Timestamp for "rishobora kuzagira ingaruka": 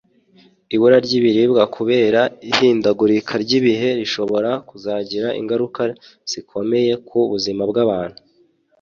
3.99-5.81